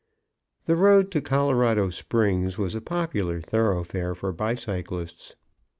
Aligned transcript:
The 0.65 0.75
road 0.75 1.11
to 1.11 1.21
Colorado 1.21 1.91
Springs 1.91 2.57
was 2.57 2.73
a 2.73 2.81
popular 2.81 3.39
thoroughfare 3.39 4.15
for 4.15 4.31
bicyclists. 4.31 5.35